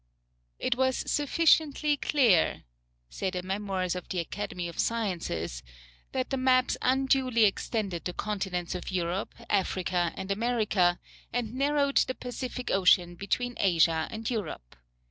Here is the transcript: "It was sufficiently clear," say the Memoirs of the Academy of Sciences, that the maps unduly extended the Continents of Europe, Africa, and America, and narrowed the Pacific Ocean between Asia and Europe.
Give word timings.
"It 0.57 0.75
was 0.77 0.97
sufficiently 1.05 1.95
clear," 1.95 2.63
say 3.11 3.29
the 3.29 3.43
Memoirs 3.43 3.93
of 3.93 4.09
the 4.09 4.17
Academy 4.19 4.67
of 4.67 4.79
Sciences, 4.79 5.61
that 6.11 6.31
the 6.31 6.37
maps 6.37 6.75
unduly 6.81 7.43
extended 7.45 8.05
the 8.05 8.13
Continents 8.13 8.73
of 8.73 8.89
Europe, 8.89 9.35
Africa, 9.47 10.11
and 10.15 10.31
America, 10.31 10.99
and 11.31 11.53
narrowed 11.53 11.97
the 11.97 12.15
Pacific 12.15 12.71
Ocean 12.71 13.13
between 13.13 13.53
Asia 13.59 14.07
and 14.09 14.27
Europe. 14.27 14.75